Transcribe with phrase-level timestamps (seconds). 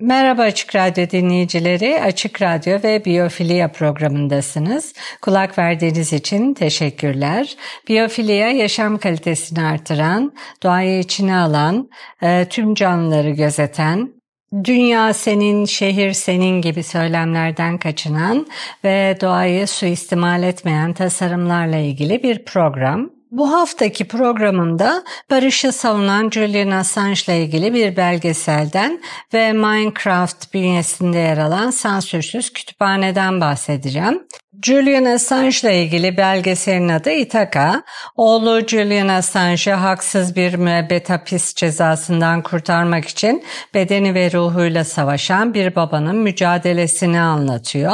[0.00, 2.02] Merhaba Açık Radyo dinleyicileri.
[2.02, 4.94] Açık Radyo ve Biyofilya programındasınız.
[5.22, 7.56] Kulak verdiğiniz için teşekkürler.
[7.88, 11.90] Biyofilya yaşam kalitesini artıran, doğayı içine alan,
[12.22, 14.12] e, tüm canlıları gözeten,
[14.64, 18.46] Dünya senin, şehir senin gibi söylemlerden kaçınan
[18.84, 23.17] ve doğayı suistimal etmeyen tasarımlarla ilgili bir program.
[23.30, 29.02] Bu haftaki programımda barışı savunan Julian Assange ile ilgili bir belgeselden
[29.34, 34.22] ve Minecraft bünyesinde yer alan sansürsüz kütüphaneden bahsedeceğim.
[34.62, 37.82] Julian Assange ile ilgili belgeselin adı Ithaca.
[38.16, 45.74] Oğlu Julian Assange'ı haksız bir müebbet hapis cezasından kurtarmak için bedeni ve ruhuyla savaşan bir
[45.74, 47.92] babanın mücadelesini anlatıyor.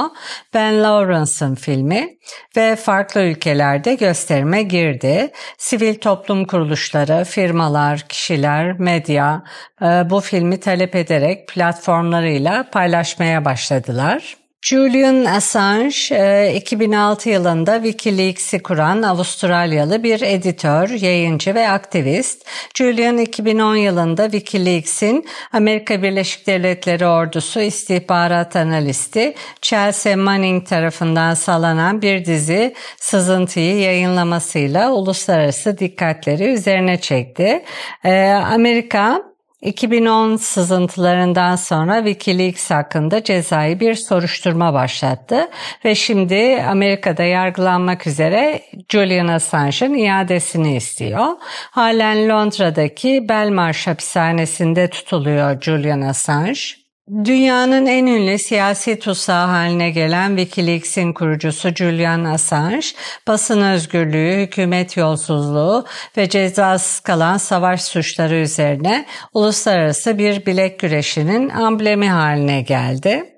[0.55, 2.17] Ben Lawrence'ın filmi
[2.57, 5.31] ve farklı ülkelerde gösterime girdi.
[5.59, 9.43] Sivil toplum kuruluşları, firmalar, kişiler, medya
[9.83, 14.44] e, bu filmi talep ederek platformlarıyla paylaşmaya başladılar.
[14.65, 22.47] Julian Assange 2006 e, yılında Wikileaks'i kuran Avustralyalı bir editör, yayıncı ve aktivist.
[22.75, 32.25] Julian 2010 yılında Wikileaks'in Amerika Birleşik Devletleri ordusu istihbarat analisti Chelsea Manning tarafından salanan bir
[32.25, 37.65] dizi sızıntıyı yayınlamasıyla uluslararası dikkatleri üzerine çekti.
[38.05, 39.34] E, Amerika
[39.65, 45.51] 2010 sızıntılarından sonra Wikileaks hakkında cezai bir soruşturma başlattı
[45.85, 48.61] ve şimdi Amerika'da yargılanmak üzere
[48.93, 51.27] Julian Assange'ın iadesini istiyor.
[51.71, 56.84] Halen Londra'daki Belmarsh hapishanesinde tutuluyor Julian Assange.
[57.09, 62.87] Dünyanın en ünlü siyasi tutsağı haline gelen Wikileaks'in kurucusu Julian Assange,
[63.27, 65.85] basın özgürlüğü, hükümet yolsuzluğu
[66.17, 73.34] ve cezasız kalan savaş suçları üzerine uluslararası bir bilek güreşinin amblemi haline geldi.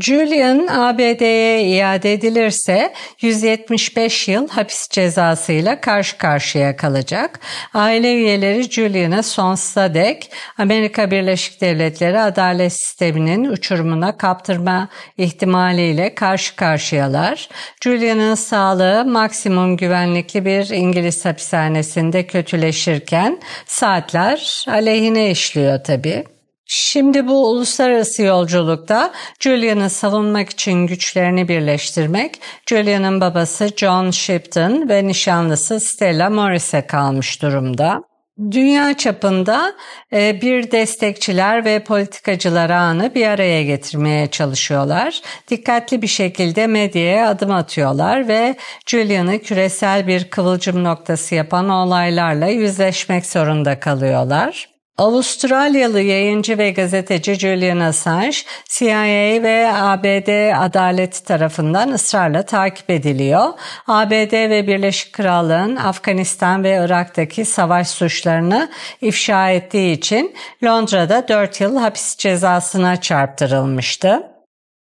[0.00, 7.40] Julian ABD'ye iade edilirse 175 yıl hapis cezasıyla karşı karşıya kalacak.
[7.74, 14.88] Aile üyeleri Julian'ı sonsuza dek Amerika Birleşik Devletleri adalet sisteminin uçurumuna kaptırma
[15.18, 17.48] ihtimaliyle karşı karşıyalar.
[17.84, 26.37] Julian'ın sağlığı maksimum güvenlikli bir İngiliz hapishanesinde kötüleşirken saatler aleyhine işliyor tabii.
[26.70, 35.80] Şimdi bu uluslararası yolculukta Julian'ı savunmak için güçlerini birleştirmek, Julian'ın babası John Shipton ve nişanlısı
[35.80, 38.02] Stella Morris'e kalmış durumda.
[38.50, 39.74] Dünya çapında
[40.12, 45.20] e, bir destekçiler ve politikacılar ağını bir araya getirmeye çalışıyorlar.
[45.50, 48.56] Dikkatli bir şekilde medyaya adım atıyorlar ve
[48.86, 54.67] Julian'ı küresel bir kıvılcım noktası yapan olaylarla yüzleşmek zorunda kalıyorlar.
[54.98, 58.36] Avustralyalı yayıncı ve gazeteci Julian Assange,
[58.68, 63.48] CIA ve ABD adalet tarafından ısrarla takip ediliyor.
[63.86, 68.70] ABD ve Birleşik Krallığın Afganistan ve Irak'taki savaş suçlarını
[69.00, 74.22] ifşa ettiği için Londra'da 4 yıl hapis cezasına çarptırılmıştı.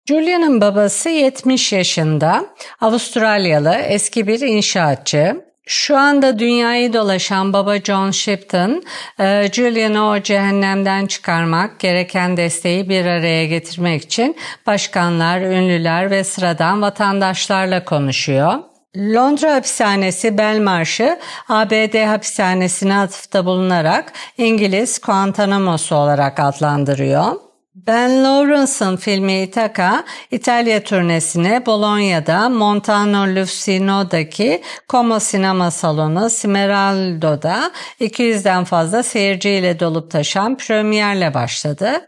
[0.10, 2.46] Julian'ın babası 70 yaşında,
[2.82, 5.45] Avustralyalı eski bir inşaatçı.
[5.68, 8.84] Şu anda dünyayı dolaşan baba John Shipton,
[9.20, 14.36] e, Julian'ı o cehennemden çıkarmak, gereken desteği bir araya getirmek için
[14.68, 18.54] başkanlar, ünlüler ve sıradan vatandaşlarla konuşuyor.
[18.98, 21.20] Londra hapishanesi Belmarsh'ı
[21.50, 27.45] ABD hapishanesine atıfta bulunarak İngiliz Guantanamo'su olarak adlandırıyor.
[27.76, 39.04] Ben Lawrence'ın filmi Ithaca, İtalya turnesine Bologna'da Montano Lucino'daki Como Sinema Salonu Smeraldo'da 200'den fazla
[39.04, 42.02] seyirciyle dolup taşan premierle başladı.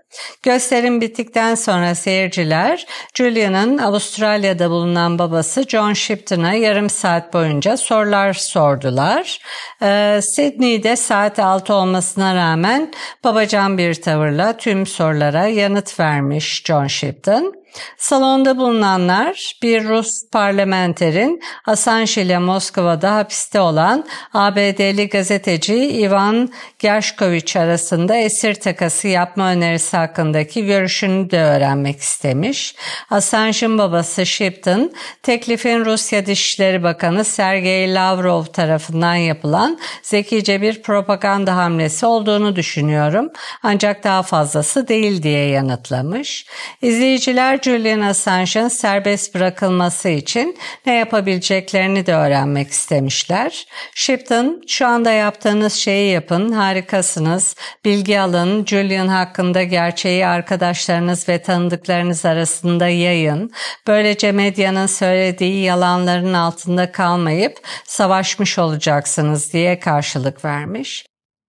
[0.44, 9.40] Gösterim bittikten sonra seyirciler Julia'nın Avustralya'da bulunan babası John Shipton'a yarım saat boyunca sorular sordular.
[9.82, 12.92] Ee, Sydney'de saat 6 olmasına rağmen
[13.24, 17.54] babacan bir tavırla tüm sorulara yanıt vermiş John Shipton.
[17.98, 28.16] Salonda bulunanlar bir Rus parlamenterin Assange ile Moskova'da hapiste olan ABD'li gazeteci Ivan Gershkovich arasında
[28.16, 32.76] esir takası yapma önerisi hakkındaki görüşünü de öğrenmek istemiş.
[33.10, 34.92] Assange'ın babası Shipton,
[35.24, 43.30] teklifin Rusya Dışişleri Bakanı Sergey Lavrov tarafından yapılan zekice bir propaganda hamlesi olduğunu düşünüyorum.
[43.64, 46.46] Ancak daha fazlası değil diye yanıtlamış.
[46.82, 53.66] İzleyiciler Julian Assange'ın serbest bırakılması için ne yapabileceklerini de öğrenmek istemişler.
[53.96, 57.56] Shipton, şu anda yaptığınız şeyi yapın, harikasınız,
[57.86, 63.52] bilgi alın, Julian hakkında gerçeği arkadaşlarınız ve tanıdıklarınız arasında yayın.
[63.88, 71.06] Böylece medyanın söylediği yalanların altında kalmayıp savaşmış olacaksınız diye karşılık vermiş.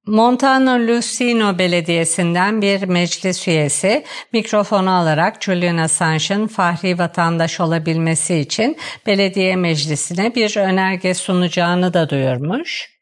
[0.08, 8.76] Montano Lucino Belediyesi'nden bir meclis üyesi mikrofonu alarak Julian Assange'ın fahri vatandaş olabilmesi için
[9.06, 12.97] belediye meclisine bir önerge sunacağını da duyurmuş.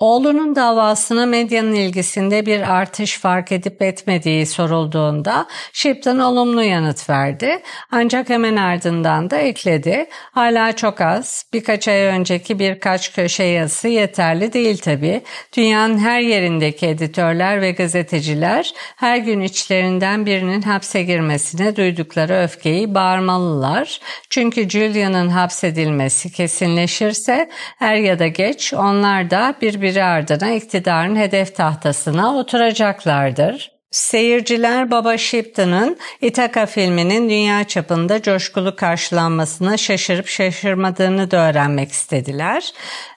[0.00, 7.62] Oğlunun davasına medyanın ilgisinde bir artış fark edip etmediği sorulduğunda Shipton olumlu yanıt verdi.
[7.90, 10.06] Ancak hemen ardından da ekledi.
[10.10, 11.44] Hala çok az.
[11.52, 15.22] Birkaç ay önceki birkaç köşe yazısı yeterli değil tabii.
[15.56, 24.00] Dünyanın her yerindeki editörler ve gazeteciler her gün içlerinden birinin hapse girmesine duydukları öfkeyi bağırmalılar.
[24.30, 27.50] Çünkü Julian'ın hapsedilmesi kesinleşirse
[27.80, 33.70] er ya da geç onlar da birbirine birbiri ardına iktidarın hedef tahtasına oturacaklardır.
[33.90, 42.72] Seyirciler Baba Shipton'ın Ithaca filminin dünya çapında coşkulu karşılanmasına şaşırıp şaşırmadığını da öğrenmek istediler.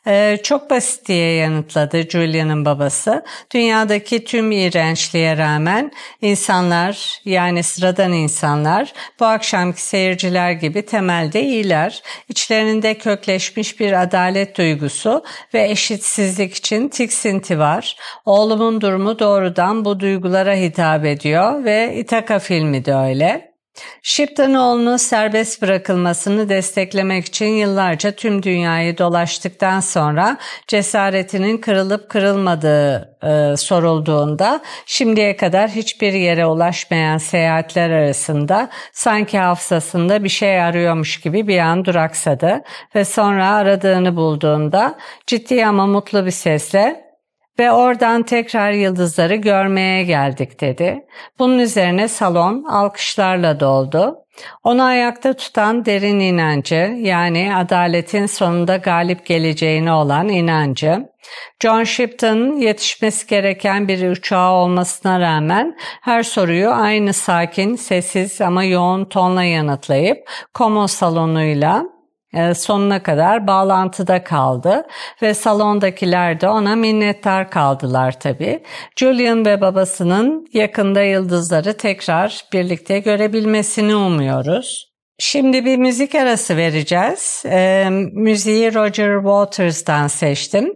[0.08, 3.24] Ee, çok basit diye yanıtladı Julia'nın babası.
[3.54, 5.92] Dünyadaki tüm iğrençliğe rağmen
[6.22, 12.02] insanlar yani sıradan insanlar bu akşamki seyirciler gibi temelde iyiler.
[12.30, 15.24] İçlerinde kökleşmiş bir adalet duygusu
[15.54, 17.98] ve eşitsizlik için tiksinti var.
[18.26, 23.53] Oğlumun durumu doğrudan bu duygulara hitap ediyor ve Itaka filmi de öyle.
[24.02, 30.38] Shiptonoğlu'nun serbest bırakılmasını desteklemek için yıllarca tüm dünyayı dolaştıktan sonra
[30.68, 40.30] cesaretinin kırılıp kırılmadığı e, sorulduğunda şimdiye kadar hiçbir yere ulaşmayan seyahatler arasında sanki hafızasında bir
[40.30, 42.62] şey arıyormuş gibi bir an duraksadı
[42.96, 44.98] ve sonra aradığını bulduğunda
[45.28, 47.13] ciddi ama mutlu bir sesle
[47.60, 51.06] ve oradan tekrar yıldızları görmeye geldik dedi.
[51.40, 54.16] Bunun üzerine salon alkışlarla doldu.
[54.64, 61.14] Onu ayakta tutan derin inancı yani adaletin sonunda galip geleceğine olan inancı,
[61.64, 69.06] John Shipton'ın yetişmesi gereken bir uçağı olmasına rağmen her soruyu aynı sakin, sessiz ama yoğun
[69.06, 71.84] tonla yanıtlayıp Como salonuyla
[72.56, 74.88] sonuna kadar bağlantıda kaldı
[75.22, 78.64] ve salondakiler de ona minnettar kaldılar tabi.
[78.96, 84.94] Julian ve babasının yakında yıldızları tekrar birlikte görebilmesini umuyoruz.
[85.20, 87.44] Şimdi bir müzik arası vereceğiz.
[87.46, 90.74] E, müziği Roger Waters'dan seçtim.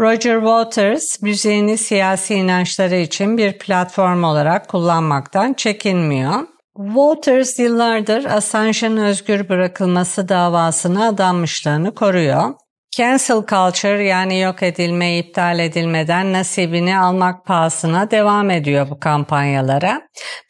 [0.00, 6.51] Roger Waters müziğini siyasi inançları için bir platform olarak kullanmaktan çekinmiyor.
[6.76, 12.54] Waters yıllardır Assange'ın özgür bırakılması davasına adanmışlığını koruyor.
[12.96, 20.02] Cancel culture yani yok edilme, iptal edilmeden nasibini almak pahasına devam ediyor bu kampanyalara.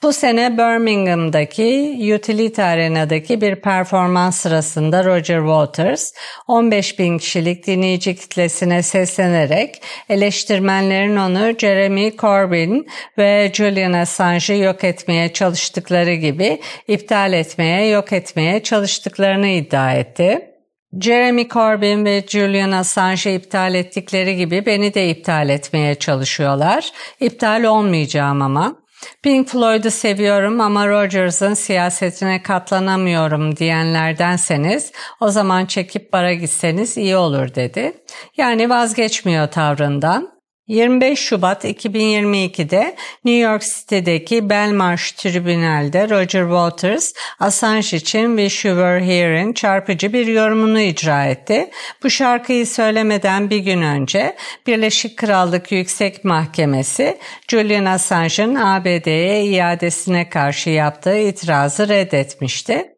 [0.03, 6.13] Bu sene Birmingham'daki Utility Arena'daki bir performans sırasında Roger Waters
[6.49, 12.87] 15 bin kişilik dinleyici kitlesine seslenerek eleştirmenlerin onu Jeremy Corbyn
[13.19, 20.52] ve Julian Assange'ı yok etmeye çalıştıkları gibi iptal etmeye, yok etmeye çalıştıklarını iddia etti.
[21.01, 26.93] Jeremy Corbyn ve Julian Assange'ı iptal ettikleri gibi beni de iptal etmeye çalışıyorlar.
[27.21, 28.83] İptal olmayacağım ama.
[29.23, 37.55] Pink Floyd'u seviyorum ama Rogers'ın siyasetine katlanamıyorum diyenlerdenseniz o zaman çekip bara gitseniz iyi olur
[37.55, 37.93] dedi.
[38.37, 40.32] Yani vazgeçmiyor tavrından.
[40.67, 49.05] 25 Şubat 2022'de New York City'deki Belmarsh Tribünal'de Roger Waters, Assange için Wish You Were
[49.05, 51.71] Here'in çarpıcı bir yorumunu icra etti.
[52.03, 60.71] Bu şarkıyı söylemeden bir gün önce Birleşik Krallık Yüksek Mahkemesi Julian Assange'ın ABD'ye iadesine karşı
[60.71, 62.89] yaptığı itirazı reddetmişti.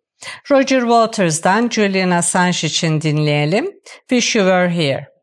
[0.51, 3.71] Roger Waters'dan Julian Assange için dinleyelim.
[4.09, 5.14] Wish You Were Here.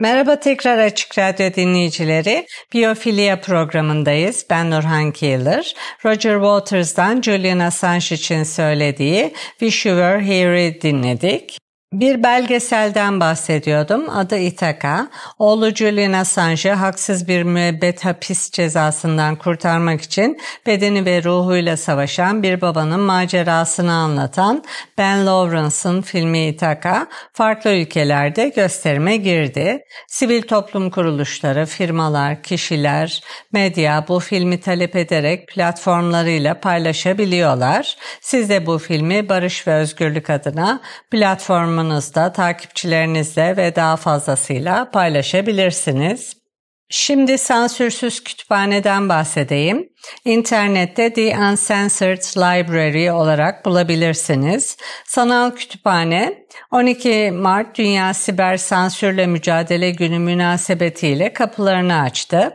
[0.00, 2.46] Merhaba tekrar Açık Radyo dinleyicileri.
[2.72, 4.46] Biyofilya programındayız.
[4.50, 5.74] Ben Nurhan Keeler.
[6.04, 11.58] Roger Waters'dan Julian Assange için söylediği Wish You Were Here'i dinledik.
[11.92, 14.10] Bir belgeselden bahsediyordum.
[14.10, 15.08] Adı Ithaca.
[15.38, 22.60] Oğlu Julian Assange'ı haksız bir müebbet hapis cezasından kurtarmak için bedeni ve ruhuyla savaşan bir
[22.60, 24.64] babanın macerasını anlatan
[24.98, 29.78] Ben Lawrence'ın filmi Ithaca farklı ülkelerde gösterime girdi.
[30.08, 37.96] Sivil toplum kuruluşları, firmalar, kişiler, medya bu filmi talep ederek platformlarıyla paylaşabiliyorlar.
[38.20, 40.80] Siz de bu filmi barış ve özgürlük adına
[41.10, 46.40] platform platformunuzda takipçilerinizle ve daha fazlasıyla paylaşabilirsiniz.
[46.92, 49.88] Şimdi sansürsüz kütüphaneden bahsedeyim.
[50.24, 54.76] İnternette The Uncensored Library olarak bulabilirsiniz.
[55.06, 62.52] Sanal kütüphane 12 Mart Dünya Siber Sansürle Mücadele Günü münasebetiyle kapılarını açtı.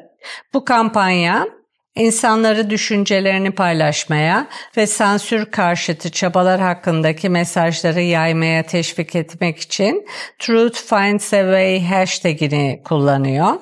[0.53, 1.45] Bu kampanya
[1.95, 4.47] İnsanları düşüncelerini paylaşmaya
[4.77, 10.07] ve sansür karşıtı çabalar hakkındaki mesajları yaymaya teşvik etmek için
[10.39, 13.53] Truth Finds a Way hashtagini kullanıyor.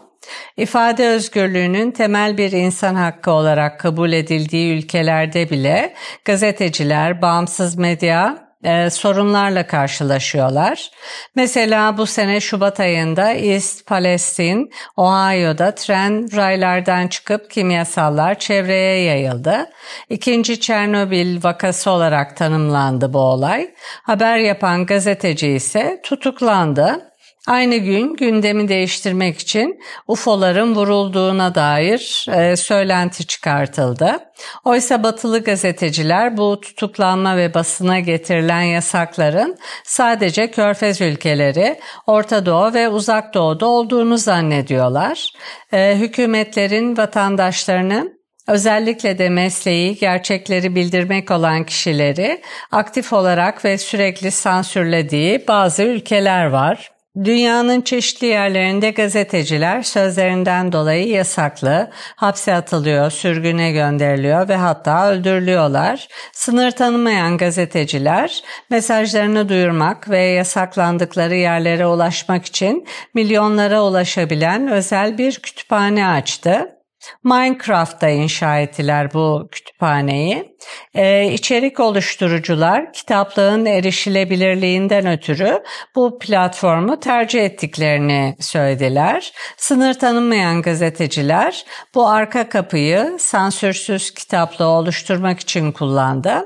[0.58, 5.94] İfade özgürlüğünün temel bir insan hakkı olarak kabul edildiği ülkelerde bile
[6.26, 10.92] gazeteciler, bağımsız medya e, sorunlarla karşılaşıyorlar.
[11.36, 14.66] Mesela bu sene Şubat ayında East Palestine,
[14.98, 19.70] Ohio'da tren raylardan çıkıp kimyasallar çevreye yayıldı.
[20.10, 23.74] İkinci Çernobil vakası olarak tanımlandı bu olay.
[24.04, 27.13] Haber yapan gazeteci ise tutuklandı.
[27.48, 34.20] Aynı gün gündemi değiştirmek için UFO'ların vurulduğuna dair e, söylenti çıkartıldı.
[34.66, 42.90] Oysa batılı gazeteciler bu tutuklanma ve basına getirilen yasakların sadece Körfez ülkeleri, Orta Doğu ve
[42.90, 45.32] Uzak Doğu'da olduğunu zannediyorlar.
[45.74, 48.14] E, hükümetlerin vatandaşlarını
[48.48, 56.93] Özellikle de mesleği, gerçekleri bildirmek olan kişileri aktif olarak ve sürekli sansürlediği bazı ülkeler var.
[57.18, 66.08] Dünyanın çeşitli yerlerinde gazeteciler sözlerinden dolayı yasaklı, hapse atılıyor, sürgüne gönderiliyor ve hatta öldürülüyorlar.
[66.32, 76.08] Sınır tanımayan gazeteciler mesajlarını duyurmak ve yasaklandıkları yerlere ulaşmak için milyonlara ulaşabilen özel bir kütüphane
[76.08, 76.83] açtı.
[77.24, 80.58] Minecraft'ta inşa ettiler bu kütüphaneyi.
[80.96, 85.64] Ee, içerik oluşturucular kitaplığın erişilebilirliğinden ötürü
[85.96, 89.34] bu platformu tercih ettiklerini söylediler.
[89.58, 96.46] Sınır tanınmayan gazeteciler bu arka kapıyı sansürsüz kitaplığı oluşturmak için kullandı.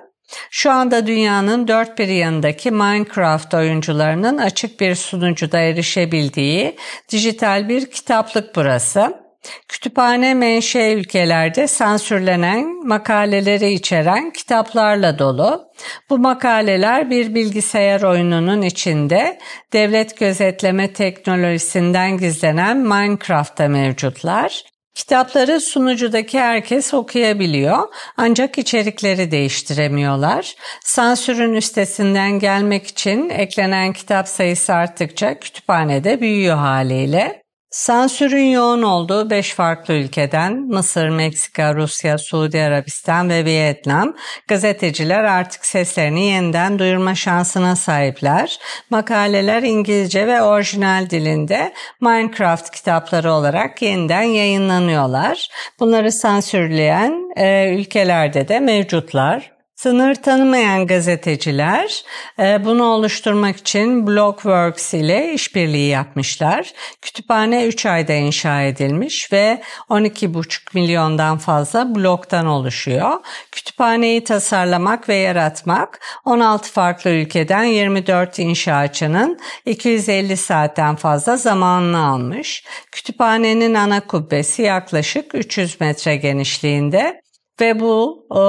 [0.51, 6.75] Şu anda dünyanın dört bir yanındaki Minecraft oyuncularının açık bir sunucuda erişebildiği
[7.09, 9.26] dijital bir kitaplık burası.
[9.67, 15.67] Kütüphane menşe ülkelerde sansürlenen makaleleri içeren kitaplarla dolu.
[16.09, 19.39] Bu makaleler bir bilgisayar oyununun içinde
[19.73, 24.63] devlet gözetleme teknolojisinden gizlenen Minecraft'ta mevcutlar.
[24.97, 27.77] Kitapları sunucudaki herkes okuyabiliyor
[28.17, 30.55] ancak içerikleri değiştiremiyorlar.
[30.83, 37.46] Sansürün üstesinden gelmek için eklenen kitap sayısı arttıkça kütüphanede büyüyor haliyle.
[37.69, 44.15] Sansürün yoğun olduğu 5 farklı ülkeden Mısır, Meksika, Rusya, Suudi Arabistan ve Vietnam
[44.47, 48.59] gazeteciler artık seslerini yeniden duyurma şansına sahipler.
[48.89, 55.47] Makaleler İngilizce ve orijinal dilinde Minecraft kitapları olarak yeniden yayınlanıyorlar.
[55.79, 59.56] Bunları sansürleyen e, ülkelerde de mevcutlar.
[59.77, 62.03] Sınır tanımayan gazeteciler
[62.39, 66.73] e, bunu oluşturmak için Blockworks ile işbirliği yapmışlar.
[67.01, 73.11] Kütüphane 3 ayda inşa edilmiş ve 12,5 milyondan fazla bloktan oluşuyor.
[73.51, 82.63] Kütüphaneyi tasarlamak ve yaratmak 16 farklı ülkeden 24 inşaatçının 250 saatten fazla zamanını almış.
[82.91, 87.26] Kütüphanenin ana kubbesi yaklaşık 300 metre genişliğinde
[87.61, 88.39] ve bu e,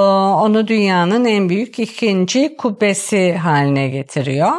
[0.44, 4.52] onu dünyanın en büyük ikinci kubbesi haline getiriyor.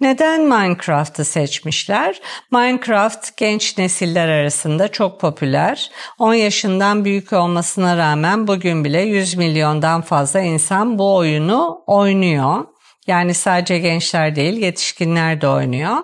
[0.00, 2.20] Neden Minecraft'ı seçmişler?
[2.50, 5.90] Minecraft genç nesiller arasında çok popüler.
[6.18, 12.75] 10 yaşından büyük olmasına rağmen bugün bile 100 milyondan fazla insan bu oyunu oynuyor.
[13.06, 15.96] Yani sadece gençler değil yetişkinler de oynuyor.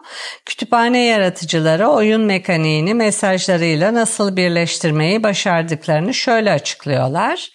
[0.46, 7.50] Kütüphane yaratıcıları oyun mekaniğini mesajlarıyla nasıl birleştirmeyi başardıklarını şöyle açıklıyorlar.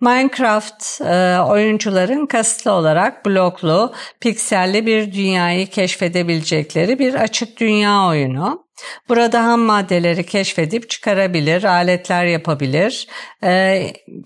[0.00, 8.69] Minecraft e, oyuncuların kasıtlı olarak bloklu, pikselli bir dünyayı keşfedebilecekleri bir açık dünya oyunu.
[9.08, 13.06] Burada ham maddeleri keşfedip çıkarabilir, aletler yapabilir,
[13.42, 13.82] e,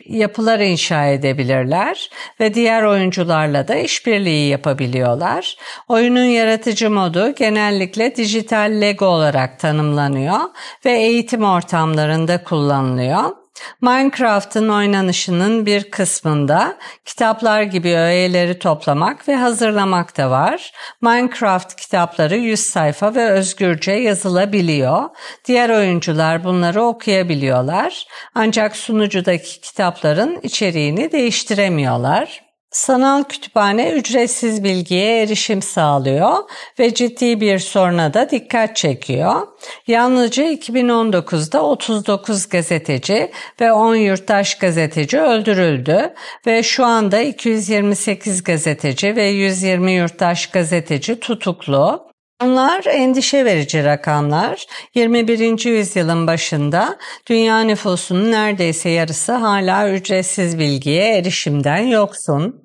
[0.07, 5.57] yapılar inşa edebilirler ve diğer oyuncularla da işbirliği yapabiliyorlar.
[5.89, 10.41] Oyunun yaratıcı modu genellikle dijital Lego olarak tanımlanıyor
[10.85, 13.44] ve eğitim ortamlarında kullanılıyor.
[13.81, 20.73] Minecraft'ın oynanışının bir kısmında kitaplar gibi öğeleri toplamak ve hazırlamak da var.
[21.01, 25.03] Minecraft kitapları 100 sayfa ve özgürce yazılabiliyor.
[25.45, 28.07] Diğer oyuncular bunları okuyabiliyorlar.
[28.35, 32.54] Ancak sunucudaki kitapların içeriğini değiştiremiyorlar.
[32.75, 36.39] Sanal kütüphane ücretsiz bilgiye erişim sağlıyor
[36.79, 39.47] ve ciddi bir soruna da dikkat çekiyor.
[39.87, 46.15] Yalnızca 2019'da 39 gazeteci ve 10 yurttaş gazeteci öldürüldü
[46.47, 52.09] ve şu anda 228 gazeteci ve 120 yurttaş gazeteci tutuklu.
[52.43, 54.67] Bunlar endişe verici rakamlar.
[54.95, 55.65] 21.
[55.65, 62.64] yüzyılın başında dünya nüfusunun neredeyse yarısı hala ücretsiz bilgiye erişimden yoksun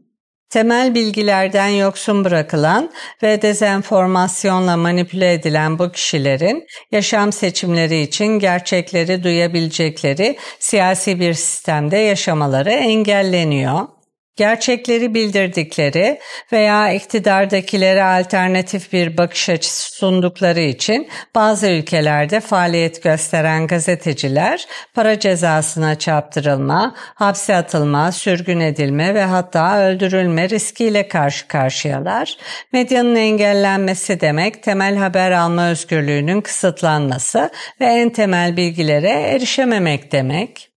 [0.50, 2.91] temel bilgilerden yoksun bırakılan
[3.24, 12.72] ve dezenformasyonla manipüle edilen bu kişilerin yaşam seçimleri için gerçekleri duyabilecekleri siyasi bir sistemde yaşamaları
[12.72, 13.99] engelleniyor
[14.39, 16.19] gerçekleri bildirdikleri
[16.51, 26.00] veya iktidardakilere alternatif bir bakış açısı sundukları için bazı ülkelerde faaliyet gösteren gazeteciler para cezasına
[26.00, 32.38] çarptırılma, hapse atılma, sürgün edilme ve hatta öldürülme riskiyle karşı karşıyalar.
[32.74, 37.50] Medyanın engellenmesi demek temel haber alma özgürlüğünün kısıtlanması
[37.81, 40.69] ve en temel bilgilere erişememek demek.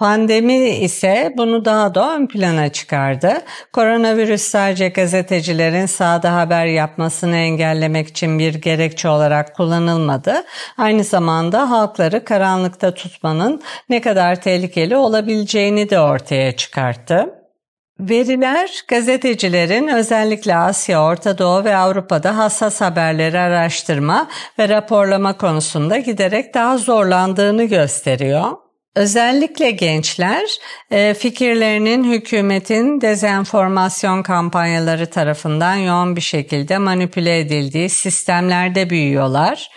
[0.00, 3.42] Pandemi ise bunu daha da ön plana çıkardı.
[3.72, 10.34] Koronavirüs sadece gazetecilerin sahada haber yapmasını engellemek için bir gerekçe olarak kullanılmadı.
[10.78, 17.34] Aynı zamanda halkları karanlıkta tutmanın ne kadar tehlikeli olabileceğini de ortaya çıkarttı.
[18.00, 24.28] Veriler gazetecilerin özellikle Asya, Orta Doğu ve Avrupa'da hassas haberleri araştırma
[24.58, 28.69] ve raporlama konusunda giderek daha zorlandığını gösteriyor.
[28.96, 30.58] Özellikle gençler
[30.90, 39.68] e, fikirlerinin hükümetin dezenformasyon kampanyaları tarafından yoğun bir şekilde manipüle edildiği sistemlerde büyüyorlar.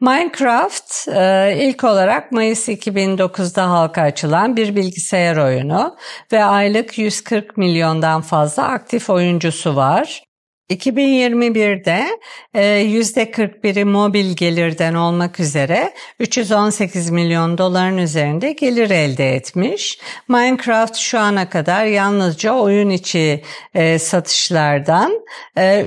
[0.00, 5.96] Minecraft e, ilk olarak Mayıs 2009'da halka açılan bir bilgisayar oyunu
[6.32, 10.25] ve aylık 140 milyondan fazla aktif oyuncusu var.
[10.70, 12.06] 2021'de
[12.54, 19.98] %41'i e, mobil gelirden olmak üzere 318 milyon doların üzerinde gelir elde etmiş.
[20.28, 23.42] Minecraft şu ana kadar yalnızca oyun içi
[23.74, 25.12] e, satışlardan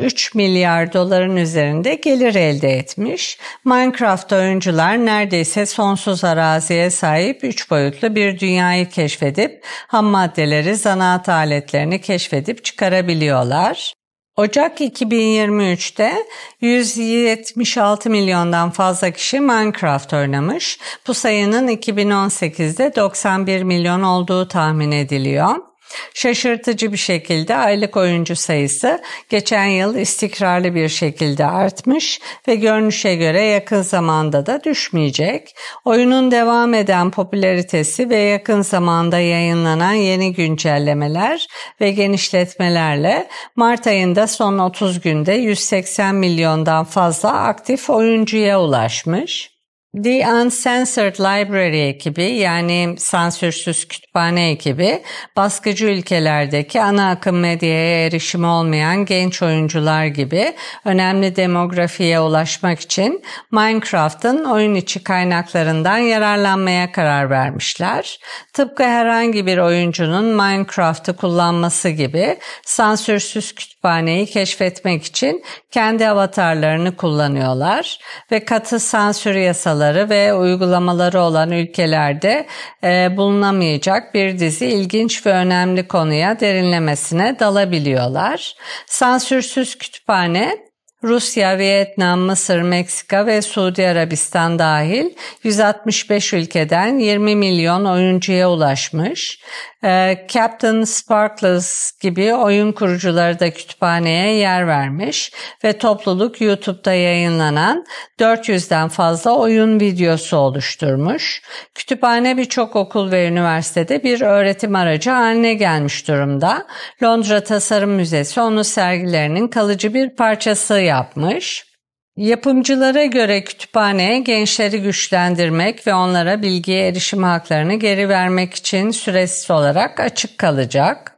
[0.02, 3.38] 3 e, milyar doların üzerinde gelir elde etmiş.
[3.66, 12.02] Minecraft oyuncular neredeyse sonsuz araziye sahip 3 boyutlu bir dünyayı keşfedip ham maddeleri, zanaat aletlerini
[12.02, 13.99] keşfedip çıkarabiliyorlar.
[14.40, 16.26] Ocak 2023'te
[16.62, 20.80] 176 milyondan fazla kişi Minecraft oynamış.
[21.08, 25.69] Bu sayının 2018'de 91 milyon olduğu tahmin ediliyor.
[26.14, 33.42] Şaşırtıcı bir şekilde aylık oyuncu sayısı geçen yıl istikrarlı bir şekilde artmış ve görünüşe göre
[33.42, 35.56] yakın zamanda da düşmeyecek.
[35.86, 41.48] Oyunun devam eden popülaritesi ve yakın zamanda yayınlanan yeni güncellemeler
[41.82, 49.59] ve genişletmelerle Mart ayında son 30 günde 180 milyondan fazla aktif oyuncuya ulaşmış.
[49.96, 55.04] The Uncensored Library ekibi yani sansürsüz kütüphane ekibi
[55.36, 64.46] baskıcı ülkelerdeki ana akım medyaya erişimi olmayan genç oyuncular gibi önemli demografiye ulaşmak için Minecraft'ın
[64.46, 68.20] oyun içi kaynaklarından yararlanmaya karar vermişler.
[68.54, 78.00] Tıpkı herhangi bir oyuncunun Minecraft'ı kullanması gibi sansürsüz kütüphaneyi keşfetmek için kendi avatarlarını kullanıyorlar
[78.32, 82.48] ve katı sansür yasaları yasaları ve uygulamaları olan ülkelerde
[82.84, 88.56] e, bulunamayacak bir dizi ilginç ve önemli konuya derinlemesine dalabiliyorlar.
[88.86, 90.69] Sansürsüz kütüphane
[91.04, 95.10] Rusya, Vietnam, Mısır, Meksika ve Suudi Arabistan dahil
[95.44, 99.40] 165 ülkeden 20 milyon oyuncuya ulaşmış.
[99.84, 105.32] Ee, Captain Sparkles gibi oyun kurucuları da kütüphaneye yer vermiş
[105.64, 107.86] ve topluluk YouTube'da yayınlanan
[108.20, 111.42] 400'den fazla oyun videosu oluşturmuş.
[111.76, 116.68] Kütüphane birçok okul ve üniversitede bir öğretim aracı haline gelmiş durumda.
[117.04, 121.70] Londra Tasarım Müzesi onu sergilerinin kalıcı bir parçası yapmış.
[122.18, 130.00] Yapımcılara göre kütüphane gençleri güçlendirmek ve onlara bilgiye erişim haklarını geri vermek için süresiz olarak
[130.00, 131.16] açık kalacak.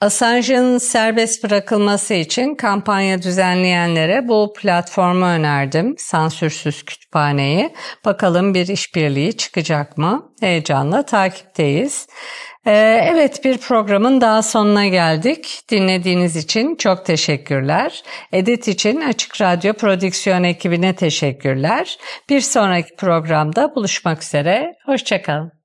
[0.00, 5.94] Assange'ın serbest bırakılması için kampanya düzenleyenlere bu platformu önerdim.
[5.98, 7.74] Sansürsüz kütüphaneyi.
[8.04, 10.32] Bakalım bir işbirliği çıkacak mı?
[10.40, 12.06] Heyecanla takipteyiz.
[12.66, 15.60] Ee, evet bir programın daha sonuna geldik.
[15.70, 18.02] Dinlediğiniz için çok teşekkürler.
[18.32, 21.98] Edit için Açık Radyo Prodüksiyon ekibine teşekkürler.
[22.28, 24.74] Bir sonraki programda buluşmak üzere.
[24.86, 25.57] Hoşçakalın.